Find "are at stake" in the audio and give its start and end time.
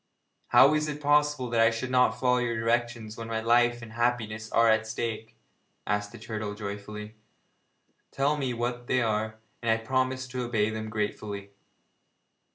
4.51-5.37